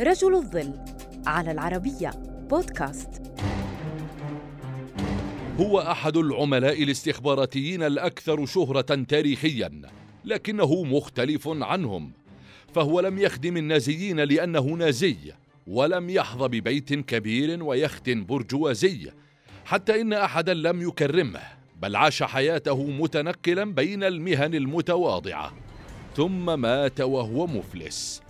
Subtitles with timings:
[0.00, 0.74] رجل الظل
[1.26, 2.10] على العربية
[2.50, 3.22] بودكاست.
[5.60, 9.82] هو أحد العملاء الاستخباراتيين الأكثر شهرة تاريخياً
[10.24, 12.12] لكنه مختلف عنهم
[12.74, 15.16] فهو لم يخدم النازيين لأنه نازي
[15.66, 19.10] ولم يحظى ببيت كبير ويخت برجوازي
[19.64, 21.42] حتى إن أحدا لم يكرمه
[21.82, 25.52] بل عاش حياته متنقلا بين المهن المتواضعة
[26.16, 28.25] ثم مات وهو مفلس.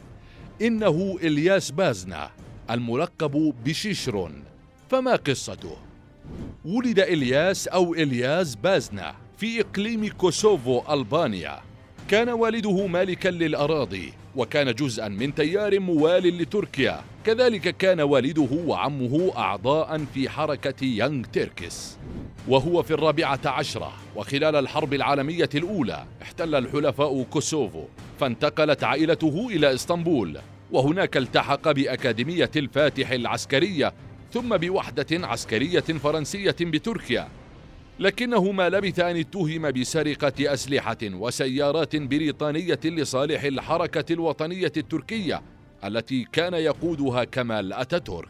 [0.63, 2.31] إنه إلياس بازنا
[2.71, 4.45] الملقب بشيشرون.
[4.91, 5.77] فما قصته؟
[6.65, 11.59] ولد إلياس أو إلياس بازنا في إقليم كوسوفو ألبانيا.
[12.09, 17.01] كان والده مالكا للأراضي وكان جزءا من تيار موال لتركيا.
[17.27, 21.99] كذلك كان والده وعمه أعضاء في حركة Young Turks
[22.49, 27.85] وهو في الرابعة عشرة وخلال الحرب العالمية الأولى احتل الحلفاء كوسوفو
[28.21, 30.39] فانتقلت عائلته إلى إسطنبول
[30.73, 33.93] وهناك التحق بأكاديمية الفاتح العسكرية
[34.33, 37.29] ثم بوحدة عسكرية فرنسية بتركيا.
[37.99, 45.43] لكنه ما لبث أن اتهم بسرقة أسلحة وسيارات بريطانية لصالح الحركة الوطنية التركية
[45.85, 48.29] التي كان يقودها كمال أتاتورك.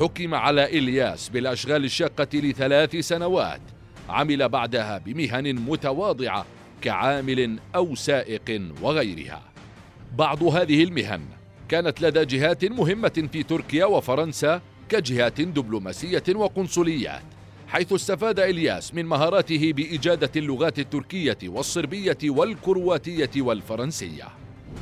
[0.00, 3.60] حكم على إلياس بالأشغال الشاقة لثلاث سنوات.
[4.08, 6.46] عمل بعدها بمهن متواضعة
[6.80, 9.42] كعامل أو سائق وغيرها.
[10.18, 11.20] بعض هذه المهن
[11.68, 17.22] كانت لدى جهات مهمة في تركيا وفرنسا كجهات دبلوماسية وقنصليات
[17.68, 24.28] حيث استفاد إلياس من مهاراته بإجادة اللغات التركية والصربية والكرواتية والفرنسية.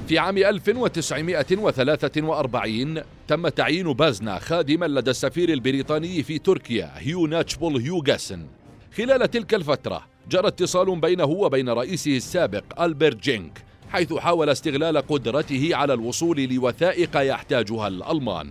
[0.09, 8.03] في عام 1943 تم تعيين بازنا خادما لدى السفير البريطاني في تركيا هيو ناتشبول هيو
[8.03, 8.47] جاسن
[8.97, 15.71] خلال تلك الفترة جرى اتصال بينه وبين رئيسه السابق ألبرت جينك حيث حاول استغلال قدرته
[15.73, 18.51] على الوصول لوثائق يحتاجها الألمان.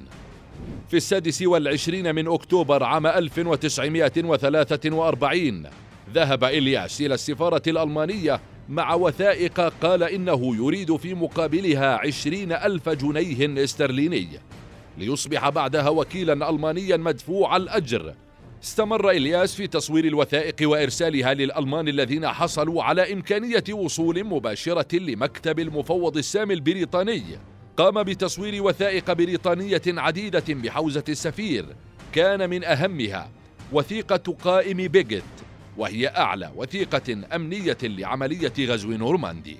[0.90, 5.64] في السادس والعشرين من أكتوبر عام 1943
[6.14, 8.40] ذهب إلياس إلى السفارة الألمانية
[8.70, 14.28] مع وثائق قال إنه يريد في مقابلها عشرين ألف جنيه استرليني
[14.98, 18.14] ليصبح بعدها وكيلا ألمانيا مدفوع الأجر.
[18.64, 26.18] استمر إلياس في تصوير الوثائق وإرسالها للألمان الذين حصلوا على إمكانية وصول مباشرة لمكتب المفوض
[26.18, 27.24] السامي البريطاني.
[27.78, 31.66] قام بتصوير وثائق بريطانية عديدة بحوزة السفير.
[32.14, 33.30] كان من أهمها
[33.72, 35.24] وثيقة قائم بيجت.
[35.78, 39.58] وهي أعلى وثيقة أمنية لعملية غزو نورماندي.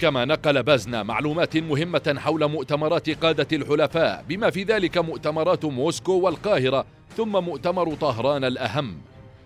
[0.00, 6.86] كما نقل بازنا معلومات مهمة حول مؤتمرات قادة الحلفاء بما في ذلك مؤتمرات موسكو والقاهرة
[7.16, 8.98] ثم مؤتمر طهران الأهم.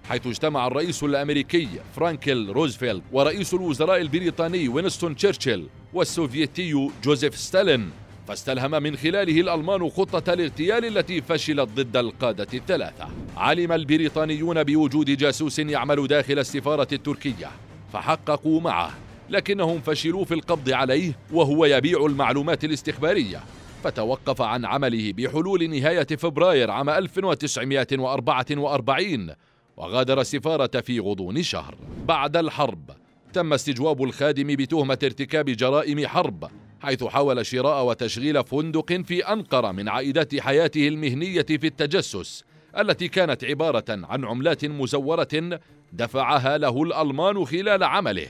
[0.09, 7.91] حيث اجتمع الرئيس الأمريكي فرانكلين روزفلت ورئيس الوزراء البريطاني وينستون تشرشل والسوفيتي جوزيف ستالين
[8.30, 13.08] فاستلهم من خلاله الألمان خطة الاغتيال التي فشلت ضد القادة الثلاثة.
[13.36, 17.50] علم البريطانيون بوجود جاسوس يعمل داخل السفارة التركية.
[17.92, 18.91] فحققوا معه.
[19.30, 23.41] لكنهم فشلوا في القبض عليه وهو يبيع المعلومات الاستخبارية.
[23.84, 29.30] فتوقف عن عمله بحلول نهاية فبراير عام 1944
[29.76, 31.74] وغادر السفارة في غضون شهر.
[32.06, 32.91] بعد الحرب
[33.32, 36.50] تم استجواب الخادم بتهمة ارتكاب جرائم حرب.
[36.82, 42.44] حيث حاول شراء وتشغيل فندق في أنقرة من عائدات حياته المهنية في التجسس
[42.78, 45.60] التي كانت عبارة عن عملات مزورة
[45.92, 48.26] دفعها له الألمان خلال عمله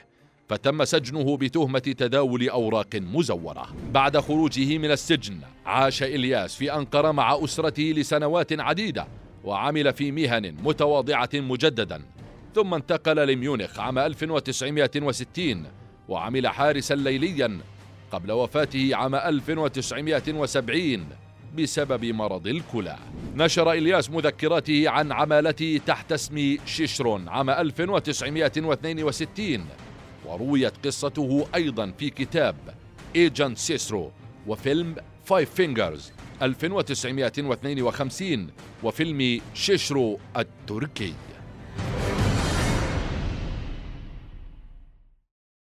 [0.48, 3.68] فتم سجنه بتهمة تداول أوراق مزورة.
[3.92, 9.06] بعد خروجه من السجن عاش إلياس في أنقرة مع أسرته لسنوات عديدة
[9.44, 12.02] وعمل في مهن متواضعة مجددا.
[12.54, 15.64] ثم انتقل لميونخ عام 1960
[16.08, 17.60] وعمل حارسا ليليا
[18.12, 21.06] قبل وفاته عام 1970
[21.58, 22.96] بسبب مرض الكلى.
[23.34, 29.66] نشر إلياس مذكراته عن عمالته تحت اسم شيشرون عام 1962
[30.26, 32.56] ورويت قصته أيضا في كتاب
[33.16, 34.10] Agent Cicero
[34.46, 36.12] وفيلم Five Fingers
[36.42, 38.50] 1952
[38.82, 41.14] وفيلم شيشرون التركي.